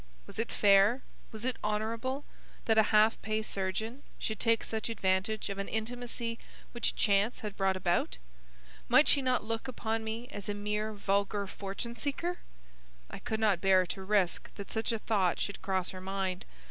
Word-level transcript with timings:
Was 0.25 0.39
it 0.39 0.51
fair, 0.51 1.03
was 1.31 1.45
it 1.45 1.57
honourable, 1.63 2.25
that 2.65 2.79
a 2.79 2.89
half 2.89 3.21
pay 3.21 3.43
surgeon 3.43 4.01
should 4.17 4.39
take 4.39 4.63
such 4.63 4.89
advantage 4.89 5.47
of 5.47 5.59
an 5.59 5.67
intimacy 5.67 6.39
which 6.71 6.95
chance 6.95 7.41
had 7.41 7.55
brought 7.55 7.77
about? 7.77 8.17
Might 8.89 9.07
she 9.07 9.21
not 9.21 9.43
look 9.43 9.67
upon 9.67 10.03
me 10.03 10.27
as 10.29 10.49
a 10.49 10.55
mere 10.55 10.91
vulgar 10.91 11.45
fortune 11.45 11.95
seeker? 11.95 12.39
I 13.11 13.19
could 13.19 13.39
not 13.39 13.61
bear 13.61 13.85
to 13.85 14.01
risk 14.01 14.51
that 14.55 14.71
such 14.71 14.91
a 14.91 14.97
thought 14.97 15.39
should 15.39 15.61
cross 15.61 15.91
her 15.91 16.01
mind. 16.01 16.45